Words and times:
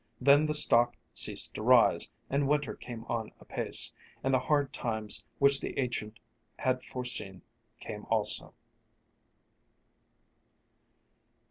Then 0.19 0.47
the 0.47 0.55
stock 0.55 0.97
ceased 1.13 1.53
to 1.53 1.61
rise, 1.61 2.09
and 2.27 2.47
winter 2.47 2.73
came 2.73 3.03
on 3.05 3.31
apace, 3.39 3.93
and 4.23 4.33
the 4.33 4.39
hard 4.39 4.73
times 4.73 5.23
which 5.37 5.61
the 5.61 5.77
agent 5.77 6.17
had 6.57 6.83
foreseen 6.83 7.43
came 7.79 8.07
also. 8.09 8.55